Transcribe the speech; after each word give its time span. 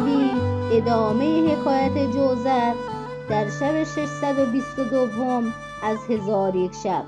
بشنوید 0.00 0.32
ادامه 0.72 1.52
حکایت 1.52 2.12
جوزر 2.12 2.74
در 3.30 3.50
شب 3.50 3.84
622 3.84 5.42
از 5.82 5.98
هزار 6.08 6.56
یک 6.56 6.74
شب. 6.74 7.04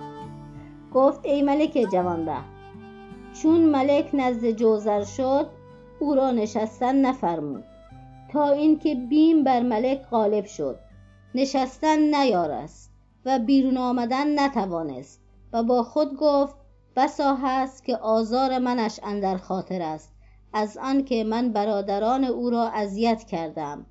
گفت 0.94 1.20
ای 1.24 1.42
ملک 1.42 1.86
جوانبه 1.92 2.36
چون 3.42 3.60
ملک 3.60 4.10
نزد 4.12 4.50
جوزر 4.50 5.04
شد 5.04 5.46
او 6.00 6.14
را 6.14 6.30
نشستن 6.30 6.96
نفرمود. 6.96 7.64
تا 8.32 8.50
اینکه 8.50 8.94
بیم 8.94 9.44
بر 9.44 9.62
ملک 9.62 10.02
غالب 10.10 10.44
شد. 10.44 10.78
نشستن 11.34 11.98
نیارست 11.98 12.90
و 13.24 13.38
بیرون 13.38 13.76
آمدن 13.76 14.38
نتوانست 14.38 15.20
و 15.52 15.62
با 15.62 15.82
خود 15.82 16.16
گفت 16.16 16.56
بسا 16.96 17.34
هست 17.34 17.84
که 17.84 17.96
آزار 17.96 18.58
منش 18.58 19.00
اندر 19.02 19.36
خاطر 19.36 19.82
است. 19.82 20.11
از 20.52 20.76
آنکه 20.76 21.24
من 21.24 21.52
برادران 21.52 22.24
او 22.24 22.50
را 22.50 22.68
اذیت 22.68 23.24
کردم. 23.24 23.86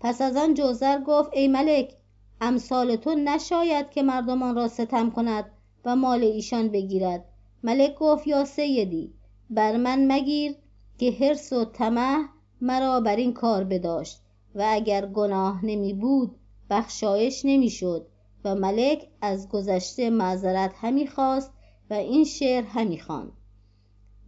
پس 0.00 0.20
از 0.20 0.36
آن 0.36 0.54
جوزر 0.54 1.00
گفت 1.00 1.30
ای 1.32 1.48
ملک 1.48 1.94
امثال 2.40 2.96
تو 2.96 3.14
نشاید 3.14 3.90
که 3.90 4.02
مردمان 4.02 4.54
را 4.54 4.68
ستم 4.68 5.10
کند 5.10 5.44
و 5.84 5.96
مال 5.96 6.22
ایشان 6.22 6.68
بگیرد. 6.68 7.24
ملک 7.62 7.94
گفت 7.94 8.26
یا 8.26 8.44
سیدی 8.44 9.14
بر 9.50 9.76
من 9.76 10.12
مگیر 10.12 10.54
که 10.98 11.10
حرص 11.10 11.52
و 11.52 11.64
طمع 11.64 12.24
مرا 12.60 13.00
بر 13.00 13.16
این 13.16 13.32
کار 13.32 13.64
بداشت 13.64 14.22
و 14.54 14.64
اگر 14.68 15.06
گناه 15.06 15.64
نمی 15.64 15.94
بود 15.94 16.36
بخشایش 16.70 17.44
نمی 17.44 17.70
شد 17.70 18.06
و 18.44 18.54
ملک 18.54 19.08
از 19.20 19.48
گذشته 19.48 20.10
معذرت 20.10 20.74
همی 20.80 21.06
خواست 21.06 21.52
و 21.90 21.94
این 21.94 22.24
شعر 22.24 22.64
همی 22.64 22.98
خواند. 22.98 23.32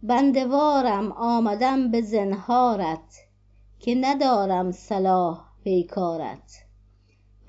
بنده 0.03 0.45
وارم 0.45 1.11
آمدم 1.11 1.91
به 1.91 2.01
زنهارت 2.01 3.19
که 3.79 3.95
ندارم 3.95 4.71
صلاح 4.71 5.45
پیکارت. 5.63 6.65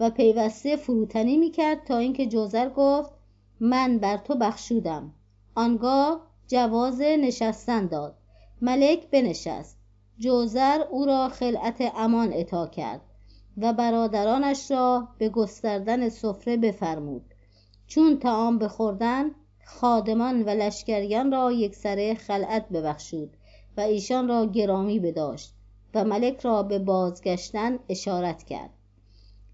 و 0.00 0.10
پیوسته 0.10 0.76
فروتنی 0.76 1.36
می‌کرد 1.36 1.84
تا 1.84 1.98
اینکه 1.98 2.26
جوزر 2.26 2.68
گفت 2.68 3.10
من 3.60 3.98
بر 3.98 4.16
تو 4.16 4.34
بخشودم. 4.34 5.14
آنگاه 5.54 6.26
جواز 6.48 7.00
نشستن 7.00 7.86
داد. 7.86 8.16
ملک 8.62 9.10
بنشست. 9.10 9.78
جوزر 10.18 10.80
او 10.90 11.04
را 11.04 11.28
خلعت 11.28 11.92
امان 11.96 12.32
عطا 12.32 12.66
کرد 12.66 13.00
و 13.56 13.72
برادرانش 13.72 14.70
را 14.70 15.08
به 15.18 15.28
گستردن 15.28 16.08
سفره 16.08 16.56
بفرمود. 16.56 17.24
چون 17.86 18.18
طعام 18.18 18.58
بخوردند 18.58 19.34
خادمان 19.78 20.42
و 20.42 20.48
لشکریان 20.48 21.32
را 21.32 21.52
یکسره 21.52 22.14
خلعت 22.14 22.68
ببخشود 22.68 23.30
و 23.76 23.80
ایشان 23.80 24.28
را 24.28 24.46
گرامی 24.46 24.98
بداشت 24.98 25.54
و 25.94 26.04
ملک 26.04 26.40
را 26.40 26.62
به 26.62 26.78
بازگشتن 26.78 27.78
اشارت 27.88 28.42
کرد. 28.42 28.70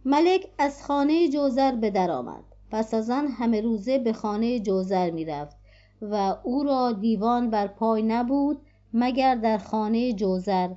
ملک 0.04 0.46
از 0.58 0.84
خانه 0.84 1.28
جوزر 1.28 1.72
به 1.72 1.90
در 1.90 2.10
آمد 2.10 2.44
پس 2.70 2.94
از 2.94 3.10
آن 3.10 3.26
همه 3.26 3.60
روزه 3.60 3.98
به 3.98 4.12
خانه 4.12 4.60
جوزر 4.60 5.10
می 5.10 5.24
رفت 5.24 5.56
و 6.02 6.36
او 6.42 6.64
را 6.64 6.92
دیوان 6.92 7.50
بر 7.50 7.66
پای 7.66 8.02
نبود 8.02 8.60
مگر 8.92 9.34
در 9.34 9.58
خانه 9.58 10.12
جوزر 10.12 10.70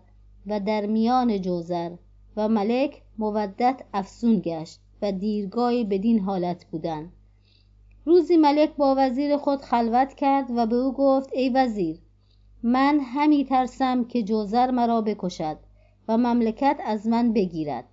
و 0.48 0.60
در 0.60 0.86
میان 0.86 1.42
جوزر 1.42 1.92
و 2.38 2.48
ملک 2.48 3.02
مودت 3.18 3.82
افزون 3.94 4.42
گشت 4.46 4.80
و 5.02 5.12
دیرگاهی 5.12 5.84
بدین 5.84 6.20
حالت 6.20 6.66
بودند. 6.66 7.12
روزی 8.10 8.38
ملک 8.38 8.76
با 8.76 8.96
وزیر 8.98 9.38
خود 9.38 9.62
خلوت 9.62 10.14
کرد 10.14 10.46
و 10.56 10.66
به 10.66 10.76
او 10.76 10.94
گفت 10.94 11.30
ای 11.34 11.50
وزیر 11.50 12.00
من 12.64 13.00
همی 13.00 13.46
ترسم 13.46 14.04
که 14.04 14.24
جوزر 14.24 14.72
مرا 14.72 15.02
بکشد 15.02 15.58
و 16.08 16.18
مملکت 16.18 16.80
از 16.86 17.08
من 17.08 17.34
بگیرد. 17.34 17.86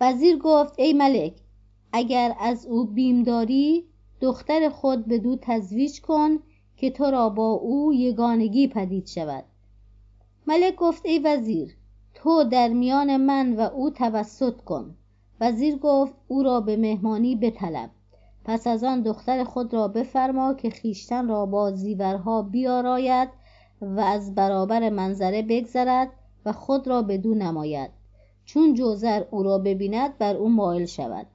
وزیر 0.00 0.38
گفت 0.38 0.74
ای 0.78 0.92
ملک 0.92 1.32
اگر 1.92 2.36
از 2.40 2.66
او 2.66 2.84
بیم 2.84 3.22
داری 3.22 3.84
دختر 4.20 4.68
خود 4.68 5.08
بدو 5.08 5.36
تزویج 5.42 6.00
کن 6.00 6.38
که 6.76 6.90
تو 6.90 7.04
را 7.04 7.28
با 7.28 7.50
او 7.50 7.94
یگانگی 7.94 8.68
پدید 8.68 9.06
شود. 9.06 9.44
ملک 10.46 10.76
گفت 10.76 11.06
ای 11.06 11.18
وزیر 11.18 11.76
تو 12.14 12.44
در 12.44 12.68
میان 12.68 13.16
من 13.16 13.56
و 13.56 13.60
او 13.60 13.90
توسط 13.90 14.60
کن. 14.60 14.94
وزیر 15.40 15.76
گفت 15.76 16.14
او 16.28 16.42
را 16.42 16.60
به 16.60 16.76
مهمانی 16.76 17.36
بطلب. 17.36 17.90
پس 18.48 18.66
از 18.66 18.84
آن 18.84 19.02
دختر 19.02 19.44
خود 19.44 19.74
را 19.74 19.88
بفرما 19.88 20.54
که 20.54 20.70
خویشتن 20.70 21.28
را 21.28 21.46
با 21.46 21.70
زیورها 21.70 22.42
بیاراید 22.42 23.28
و 23.80 24.00
از 24.00 24.34
برابر 24.34 24.90
منظره 24.90 25.42
بگذرد 25.42 26.08
و 26.44 26.52
خود 26.52 26.88
را 26.88 27.02
بدو 27.02 27.34
نماید. 27.34 27.90
چون 28.44 28.74
جوزر 28.74 29.24
او 29.30 29.42
را 29.42 29.58
ببیند 29.58 30.18
بر 30.18 30.36
او 30.36 30.48
مایل 30.48 30.86
شود. 30.86 31.26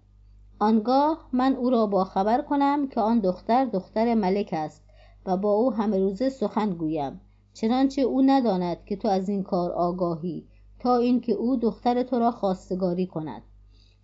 آنگاه 0.59 1.29
من 1.33 1.55
او 1.55 1.69
را 1.69 1.85
با 1.85 2.03
خبر 2.03 2.41
کنم 2.41 2.87
که 2.87 3.01
آن 3.01 3.19
دختر 3.19 3.65
دختر 3.65 4.13
ملک 4.13 4.49
است 4.51 4.83
و 5.25 5.37
با 5.37 5.53
او 5.53 5.73
همه 5.73 5.99
روزه 5.99 6.29
سخن 6.29 6.69
گویم. 6.69 7.21
چنانچه 7.53 8.01
او 8.01 8.21
نداند 8.21 8.85
که 8.85 8.95
تو 8.95 9.07
از 9.07 9.29
این 9.29 9.43
کار 9.43 9.71
آگاهی 9.71 10.47
تا 10.79 10.97
اینکه 10.97 11.33
او 11.33 11.55
دختر 11.55 12.03
تو 12.03 12.19
را 12.19 12.31
خواستگاری 12.31 13.07
کند. 13.07 13.41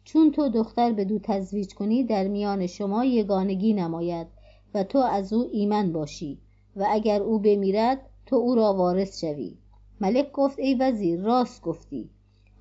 چون 0.04 0.32
تو 0.32 0.50
دختر 0.50 0.92
بدو 0.92 1.20
تزویج 1.24 1.74
کنی 1.74 2.04
در 2.04 2.28
میان 2.28 2.68
شما 2.68 3.06
یگانگی 3.06 3.74
نماید 3.74 4.28
و 4.74 4.84
تو 4.84 5.00
از 5.00 5.34
او 5.34 5.50
ایمن 5.52 5.94
باشی 5.94 6.40
و 6.76 6.86
اگر 6.90 7.22
او 7.22 7.40
بمیرد 7.40 8.02
تو 8.26 8.36
او 8.36 8.56
را 8.56 8.74
وارث 8.74 9.22
شوی. 9.22 9.58
ملک 10.02 10.32
گفت 10.32 10.60
ای 10.60 10.76
وزیر 10.76 11.22
راست 11.22 11.62
گفتی. 11.62 12.10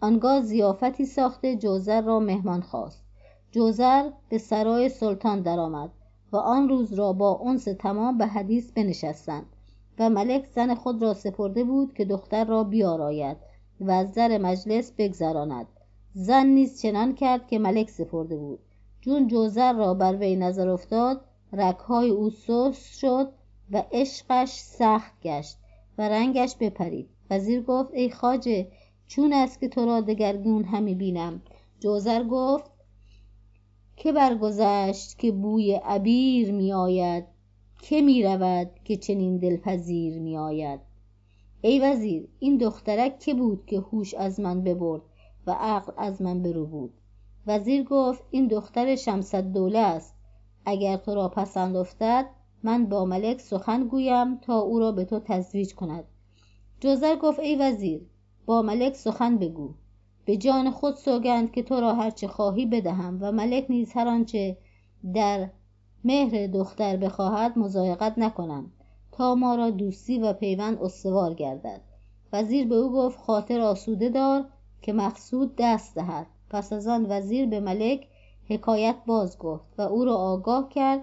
آنگاه 0.00 0.43
ضیافتی 0.43 1.06
ساخته 1.06 1.56
جوزر 1.56 2.00
را 2.00 2.21
مهمان 2.21 2.60
خواست. 2.60 3.04
جوزر 3.50 4.10
به 4.28 4.38
سرای 4.38 4.88
سلطان 4.88 5.43
درآمد 5.43 5.91
و 6.32 6.37
آن 6.37 6.69
روز 6.69 6.93
را 6.93 7.12
با 7.12 7.41
انس 7.44 7.65
تمام 7.65 8.19
به 8.19 8.26
حدیث 8.26 8.72
بنشستند 8.72 9.47
و 9.99 10.10
ملک 10.10 10.47
زن 10.47 10.75
خود 10.75 11.03
را 11.03 11.15
سپرده 11.15 11.65
بود 11.65 11.94
که 11.94 12.05
دختر 12.05 12.44
را 12.44 12.65
بیاراید 12.65 13.37
و 13.81 13.91
از 13.91 14.12
در 14.12 14.38
مجلس 14.38 14.93
بگذراند. 14.99 15.66
زن 16.20 16.46
نیز 16.46 16.80
چنان 16.80 17.14
کرد 17.14 17.46
که 17.46 17.58
ملک 17.58 17.90
سپرده 17.90 18.36
بود. 18.36 18.58
چون 19.00 19.26
جوزر 19.26 19.72
را 19.72 19.94
بر 19.94 20.16
وی 20.16 20.36
نظر 20.36 20.68
افتاد 20.68 21.20
رگهای 21.52 22.10
او 22.10 22.30
سست 22.30 22.98
شد 22.98 23.32
و 23.70 23.84
عشقش 23.92 24.50
سخت 24.50 25.20
گشت 25.22 25.56
و 25.98 26.08
رنگش 26.08 26.56
بپرید. 26.60 27.08
وزیر 27.30 27.62
گفت 27.62 27.94
ای 27.94 28.10
خواجه 28.10 28.68
چون 29.06 29.32
است 29.32 29.60
که 29.60 29.68
تو 29.68 29.86
را 29.86 30.00
دگرگون 30.00 30.64
همی 30.64 30.94
بینم؟ 30.94 31.42
جوزر 31.80 32.24
گفت 32.24 32.70
که 33.96 34.12
برگذشت 34.12 35.18
که 35.18 35.32
بوی 35.32 35.74
عبیر 35.74 36.52
می 36.52 36.72
آید؟ 36.72 37.24
که 37.82 38.00
می 38.00 38.22
رود 38.22 38.70
که 38.84 38.96
چنین 38.96 39.36
دلپذیر 39.36 40.18
می 40.18 40.36
آید؟ 40.36 40.80
ای 41.62 41.80
وزیر 41.80 42.28
این 42.38 42.56
دخترک 42.56 43.18
که 43.18 43.34
بود 43.34 43.66
که 43.66 43.80
هوش 43.80 44.14
از 44.14 44.40
من 44.40 44.62
ببرد؟ 44.62 45.02
و 45.48 45.50
عقل 45.50 45.92
از 45.97 46.22
من 46.22 46.42
بربود 46.42 46.92
وزیر 47.47 47.84
گفت 47.84 48.25
این 48.31 48.47
دختر 48.47 48.97
شمس 48.97 49.34
الدوله 49.34 49.78
است. 49.78 50.14
اگر 50.66 50.97
تو 50.97 51.14
را 51.14 51.28
پسند 51.28 51.76
افتد 51.76 52.26
من 52.62 52.86
با 52.86 53.04
ملک 53.04 53.41
سخن 53.41 53.88
گویم 53.88 54.37
تا 54.37 54.58
او 54.58 54.78
را 54.78 54.93
به 54.93 55.05
تو 55.05 55.20
تزویج 55.20 55.75
کند. 55.75 56.05
جوزر 56.81 57.17
گفت 57.17 57.40
ای 57.40 57.56
وزیر 57.56 58.06
با 58.46 58.62
ملک 58.62 58.94
سخن 58.94 59.38
بگو. 59.38 59.75
به 60.25 60.37
جان 60.37 60.70
خود 60.70 60.94
سوگند 60.94 61.52
که 61.52 61.62
تو 61.62 61.81
را 61.81 61.94
هرچه 61.94 62.28
خواهی 62.28 62.67
بدهم 62.67 63.19
و 63.20 63.32
ملک 63.32 63.67
نیز 63.69 63.93
هر 63.93 64.08
آنچه 64.08 64.56
در 65.14 65.50
مهر 66.05 66.46
دختر 66.46 66.96
بخواهد 66.96 67.58
مضایقت 67.58 68.19
نکنم 68.19 68.72
تا 69.12 69.34
ما 69.34 69.55
را 69.55 69.70
دوستی 69.70 70.19
و 70.19 70.32
پیوند 70.32 70.78
استوار 70.82 71.34
گردد. 71.34 71.81
وزیر 72.32 72.69
به 72.69 72.75
او 72.75 72.93
گفت 72.93 73.19
خاطر 73.19 73.61
آسوده 73.61 74.08
دار 74.08 74.44
که 74.82 74.92
مقصود 74.92 75.54
دست 75.58 75.94
دهد. 75.94 76.26
پس 76.50 76.72
از 76.72 76.86
آن 76.86 77.06
وزیر 77.08 77.46
به 77.46 77.60
ملک 77.60 78.06
حکایت 78.48 78.96
باز 79.06 79.38
گفت 79.38 79.64
و 79.78 79.82
او 79.82 80.04
را 80.04 80.16
آگاه 80.16 80.69
کرد 80.69 81.00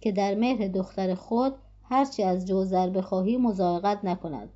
که 0.00 0.12
در 0.12 0.34
مهر 0.34 0.68
دختر 0.68 1.14
خود 1.14 1.54
هرچه 1.82 2.24
از 2.24 2.46
جوزر 2.46 2.90
بخواهی 2.90 3.36
مضایقت 3.36 4.04
نکند. 4.04 4.48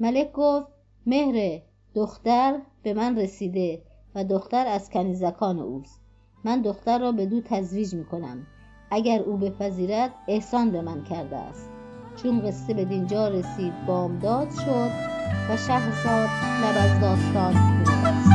ملک 0.00 0.32
گفت 0.32 0.66
مهر 1.06 1.60
دختر 1.94 2.60
به 2.82 2.94
من 2.94 3.18
رسیده 3.18 3.82
و 4.14 4.24
دختر 4.24 4.66
از 4.66 4.90
کنیزکان 4.90 5.58
اوست. 5.58 6.00
من 6.44 6.62
دختر 6.62 6.98
را 6.98 7.12
به 7.12 7.26
دو 7.26 7.40
تزویج 7.40 7.94
می 7.94 8.04
کنم 8.04 8.46
اگر 8.90 9.22
او 9.22 9.36
بپذیرد 9.36 10.10
احسان 10.28 10.70
به 10.70 10.80
من 10.80 11.04
کرده 11.04 11.36
است. 11.36 11.70
چون 12.22 12.40
قصه 12.40 12.74
به 12.74 12.84
دینجا 12.84 13.28
رسید 13.28 13.86
بامداد 13.86 14.50
شد 14.50 14.90
و 15.50 15.56
شهرزاد 15.56 16.28
لب 16.62 16.76
از 16.78 17.00
داستان 17.00 17.84
thank 18.04 18.26
you 18.26 18.33